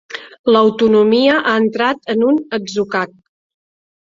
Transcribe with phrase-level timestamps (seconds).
[0.53, 3.15] L'autonomia ha entrat en un atzucac.